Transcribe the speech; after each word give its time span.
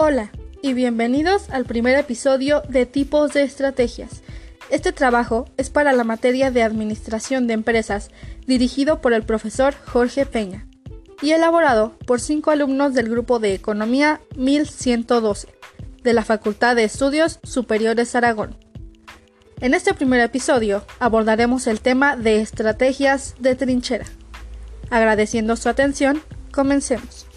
Hola 0.00 0.30
y 0.62 0.74
bienvenidos 0.74 1.50
al 1.50 1.64
primer 1.64 1.98
episodio 1.98 2.62
de 2.68 2.86
Tipos 2.86 3.32
de 3.32 3.42
Estrategias. 3.42 4.22
Este 4.70 4.92
trabajo 4.92 5.46
es 5.56 5.70
para 5.70 5.92
la 5.92 6.04
materia 6.04 6.52
de 6.52 6.62
Administración 6.62 7.48
de 7.48 7.54
Empresas 7.54 8.12
dirigido 8.46 9.00
por 9.00 9.12
el 9.12 9.24
profesor 9.24 9.74
Jorge 9.86 10.24
Peña 10.24 10.68
y 11.20 11.32
elaborado 11.32 11.98
por 12.06 12.20
cinco 12.20 12.52
alumnos 12.52 12.94
del 12.94 13.08
grupo 13.10 13.40
de 13.40 13.54
Economía 13.54 14.20
1112 14.36 15.48
de 16.04 16.12
la 16.12 16.24
Facultad 16.24 16.76
de 16.76 16.84
Estudios 16.84 17.40
Superiores 17.42 18.14
Aragón. 18.14 18.56
En 19.60 19.74
este 19.74 19.94
primer 19.94 20.20
episodio 20.20 20.84
abordaremos 21.00 21.66
el 21.66 21.80
tema 21.80 22.14
de 22.14 22.40
estrategias 22.40 23.34
de 23.40 23.56
trinchera. 23.56 24.06
Agradeciendo 24.90 25.56
su 25.56 25.68
atención, 25.68 26.22
comencemos. 26.52 27.27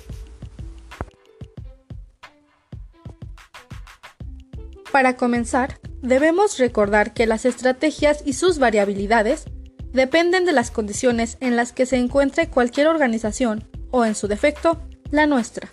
Para 4.91 5.15
comenzar, 5.15 5.79
debemos 6.01 6.57
recordar 6.57 7.13
que 7.13 7.25
las 7.25 7.45
estrategias 7.45 8.23
y 8.25 8.33
sus 8.33 8.59
variabilidades 8.59 9.45
dependen 9.93 10.45
de 10.45 10.51
las 10.51 10.69
condiciones 10.69 11.37
en 11.39 11.55
las 11.55 11.71
que 11.71 11.85
se 11.85 11.97
encuentre 11.97 12.49
cualquier 12.49 12.87
organización 12.87 13.69
o, 13.91 14.03
en 14.05 14.15
su 14.15 14.27
defecto, 14.27 14.81
la 15.09 15.27
nuestra. 15.27 15.69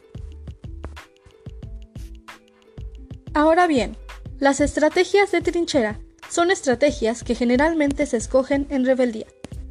Ahora 3.35 3.67
bien, 3.67 3.97
las 4.39 4.61
estrategias 4.61 5.33
de 5.33 5.41
trinchera 5.41 6.01
son 6.29 6.51
estrategias 6.51 7.25
que 7.25 7.35
generalmente 7.35 8.07
se 8.07 8.17
escogen 8.17 8.67
en 8.71 8.85
rebeldía, 8.85 9.27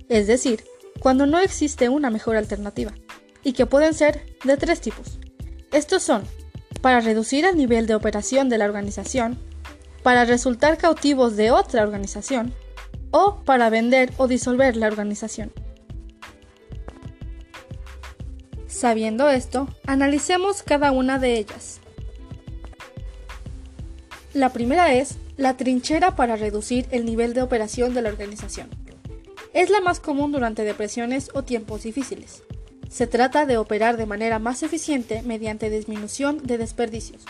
es 0.10 0.28
decir, 0.28 0.64
cuando 1.00 1.26
no 1.26 1.40
existe 1.40 1.90
una 1.90 2.10
mejor 2.10 2.36
alternativa, 2.36 2.94
y 3.44 3.54
que 3.54 3.66
pueden 3.66 3.94
ser 3.94 4.36
de 4.44 4.58
tres 4.58 4.82
tipos. 4.82 5.20
Estos 5.72 6.04
son 6.04 6.24
para 6.82 7.02
reducir 7.02 7.46
el 7.46 7.58
nivel 7.58 7.88
de 7.88 7.96
operación 7.96 8.50
de 8.50 8.58
la 8.58 8.66
organización, 8.66 9.38
para 10.04 10.26
resultar 10.26 10.78
cautivos 10.78 11.36
de 11.36 11.52
otra 11.52 11.84
organización 11.84 12.54
o 13.12 13.42
para 13.44 13.70
vender 13.70 14.14
o 14.18 14.28
disolver 14.28 14.76
la 14.78 14.88
organización. 14.88 15.52
Sabiendo 18.68 19.30
esto, 19.30 19.68
analicemos 19.88 20.62
cada 20.62 20.92
una 20.92 21.18
de 21.18 21.38
ellas. 21.38 21.80
La 24.34 24.54
primera 24.54 24.94
es 24.94 25.18
la 25.36 25.58
trinchera 25.58 26.16
para 26.16 26.36
reducir 26.36 26.86
el 26.92 27.06
nivel 27.06 27.34
de 27.34 27.42
operación 27.42 27.94
de 27.94 28.04
la 28.04 28.10
organización. 28.10 28.70
Es 29.54 29.72
la 29.72 29.82
más 29.82 30.00
común 30.00 30.32
durante 30.32 30.64
depresiones 30.64 31.32
o 31.34 31.44
tiempos 31.44 31.84
difíciles. 31.84 32.44
Se 32.90 33.08
trata 33.08 33.46
de 33.46 33.58
operar 33.58 33.98
de 33.98 34.06
manera 34.06 34.40
más 34.40 34.64
eficiente 34.64 35.22
mediante 35.24 35.70
disminución 35.70 36.42
de 36.44 36.58
desperdicios, 36.58 37.24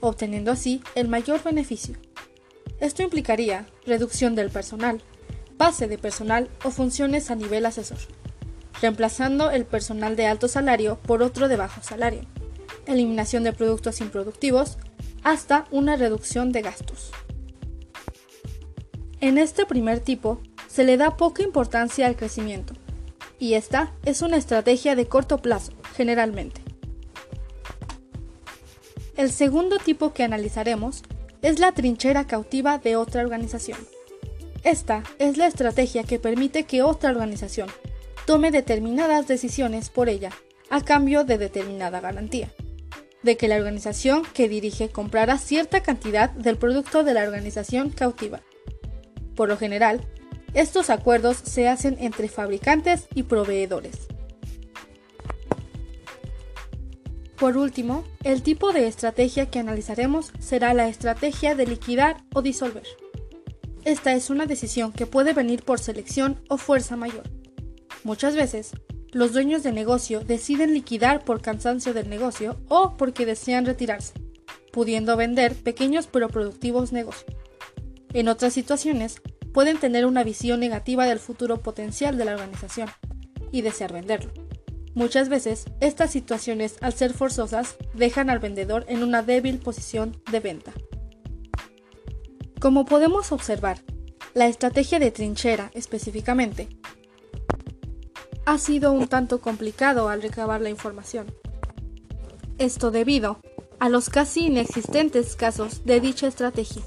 obteniendo 0.00 0.50
así 0.50 0.82
el 0.94 1.08
mayor 1.08 1.42
beneficio. 1.42 1.96
Esto 2.80 3.02
implicaría 3.02 3.66
reducción 3.86 4.34
del 4.34 4.50
personal, 4.50 5.00
base 5.56 5.86
de 5.86 5.98
personal 5.98 6.50
o 6.64 6.70
funciones 6.70 7.30
a 7.30 7.36
nivel 7.36 7.64
asesor, 7.66 7.98
reemplazando 8.82 9.50
el 9.50 9.64
personal 9.64 10.16
de 10.16 10.26
alto 10.26 10.48
salario 10.48 10.98
por 11.00 11.22
otro 11.22 11.48
de 11.48 11.56
bajo 11.56 11.82
salario, 11.82 12.22
eliminación 12.86 13.44
de 13.44 13.52
productos 13.52 14.00
improductivos, 14.00 14.78
hasta 15.22 15.66
una 15.70 15.96
reducción 15.96 16.52
de 16.52 16.62
gastos. 16.62 17.10
En 19.20 19.38
este 19.38 19.64
primer 19.64 20.00
tipo 20.00 20.40
se 20.68 20.84
le 20.84 20.98
da 20.98 21.16
poca 21.16 21.42
importancia 21.42 22.06
al 22.06 22.16
crecimiento, 22.16 22.74
y 23.44 23.56
esta 23.56 23.92
es 24.06 24.22
una 24.22 24.38
estrategia 24.38 24.96
de 24.96 25.06
corto 25.06 25.42
plazo, 25.42 25.72
generalmente. 25.94 26.62
El 29.18 29.30
segundo 29.30 29.76
tipo 29.76 30.14
que 30.14 30.22
analizaremos 30.22 31.02
es 31.42 31.58
la 31.58 31.72
trinchera 31.72 32.26
cautiva 32.26 32.78
de 32.78 32.96
otra 32.96 33.20
organización. 33.20 33.76
Esta 34.62 35.02
es 35.18 35.36
la 35.36 35.46
estrategia 35.46 36.04
que 36.04 36.18
permite 36.18 36.62
que 36.62 36.82
otra 36.82 37.10
organización 37.10 37.68
tome 38.24 38.50
determinadas 38.50 39.28
decisiones 39.28 39.90
por 39.90 40.08
ella 40.08 40.30
a 40.70 40.80
cambio 40.80 41.24
de 41.24 41.36
determinada 41.36 42.00
garantía, 42.00 42.50
de 43.22 43.36
que 43.36 43.48
la 43.48 43.56
organización 43.56 44.22
que 44.32 44.48
dirige 44.48 44.88
comprará 44.88 45.36
cierta 45.36 45.82
cantidad 45.82 46.30
del 46.30 46.56
producto 46.56 47.04
de 47.04 47.12
la 47.12 47.24
organización 47.24 47.90
cautiva. 47.90 48.40
Por 49.36 49.50
lo 49.50 49.58
general, 49.58 50.00
estos 50.54 50.88
acuerdos 50.88 51.36
se 51.36 51.68
hacen 51.68 51.96
entre 52.00 52.28
fabricantes 52.28 53.06
y 53.14 53.24
proveedores. 53.24 54.08
Por 57.36 57.56
último, 57.56 58.04
el 58.22 58.42
tipo 58.42 58.72
de 58.72 58.86
estrategia 58.86 59.50
que 59.50 59.58
analizaremos 59.58 60.32
será 60.38 60.72
la 60.72 60.88
estrategia 60.88 61.54
de 61.54 61.66
liquidar 61.66 62.24
o 62.32 62.42
disolver. 62.42 62.84
Esta 63.84 64.14
es 64.14 64.30
una 64.30 64.46
decisión 64.46 64.92
que 64.92 65.06
puede 65.06 65.34
venir 65.34 65.62
por 65.62 65.78
selección 65.78 66.40
o 66.48 66.56
fuerza 66.56 66.96
mayor. 66.96 67.28
Muchas 68.04 68.36
veces, 68.36 68.70
los 69.12 69.32
dueños 69.32 69.62
de 69.62 69.72
negocio 69.72 70.20
deciden 70.20 70.72
liquidar 70.72 71.24
por 71.24 71.42
cansancio 71.42 71.92
del 71.92 72.08
negocio 72.08 72.56
o 72.68 72.96
porque 72.96 73.26
desean 73.26 73.66
retirarse, 73.66 74.14
pudiendo 74.72 75.16
vender 75.16 75.54
pequeños 75.54 76.06
pero 76.10 76.28
productivos 76.28 76.92
negocios. 76.92 77.26
En 78.12 78.28
otras 78.28 78.52
situaciones, 78.52 79.20
pueden 79.54 79.78
tener 79.78 80.04
una 80.04 80.24
visión 80.24 80.60
negativa 80.60 81.06
del 81.06 81.20
futuro 81.20 81.62
potencial 81.62 82.18
de 82.18 82.24
la 82.26 82.32
organización 82.32 82.90
y 83.52 83.62
desear 83.62 83.92
venderlo. 83.92 84.32
Muchas 84.94 85.28
veces, 85.28 85.64
estas 85.80 86.10
situaciones, 86.10 86.76
al 86.80 86.92
ser 86.92 87.14
forzosas, 87.14 87.76
dejan 87.94 88.30
al 88.30 88.40
vendedor 88.40 88.84
en 88.88 89.02
una 89.04 89.22
débil 89.22 89.58
posición 89.58 90.20
de 90.30 90.40
venta. 90.40 90.72
Como 92.60 92.84
podemos 92.84 93.30
observar, 93.30 93.78
la 94.34 94.48
estrategia 94.48 94.98
de 94.98 95.12
trinchera 95.12 95.70
específicamente 95.72 96.68
ha 98.46 98.58
sido 98.58 98.92
un 98.92 99.06
tanto 99.06 99.40
complicado 99.40 100.08
al 100.08 100.20
recabar 100.20 100.60
la 100.60 100.70
información. 100.70 101.32
Esto 102.58 102.90
debido 102.90 103.38
a 103.78 103.88
los 103.88 104.10
casi 104.10 104.46
inexistentes 104.46 105.36
casos 105.36 105.84
de 105.84 106.00
dicha 106.00 106.26
estrategia. 106.26 106.82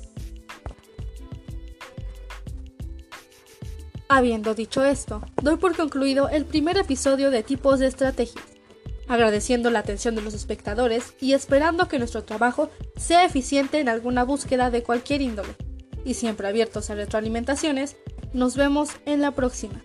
Habiendo 4.10 4.54
dicho 4.54 4.86
esto, 4.86 5.22
doy 5.42 5.58
por 5.58 5.76
concluido 5.76 6.30
el 6.30 6.46
primer 6.46 6.78
episodio 6.78 7.30
de 7.30 7.44
tipos 7.44 7.80
de 7.80 7.88
estrategias, 7.88 8.46
agradeciendo 9.10 9.70
la 9.70 9.80
atención 9.80 10.16
de 10.16 10.22
los 10.22 10.34
espectadores 10.34 11.14
y 11.20 11.34
esperando 11.34 11.90
que 11.90 12.00
nuestro 12.00 12.24
trabajo 12.24 12.70
sea 12.96 13.26
eficiente 13.26 13.82
en 13.82 13.90
alguna 13.90 14.24
búsqueda 14.24 14.72
de 14.72 14.82
cualquier 14.82 15.22
índole. 15.22 15.56
Y 16.06 16.14
siempre 16.14 16.48
abiertos 16.48 16.90
a 16.90 16.96
retroalimentaciones, 16.96 17.98
nos 18.32 18.56
vemos 18.56 18.92
en 19.06 19.20
la 19.22 19.32
próxima. 19.32 19.84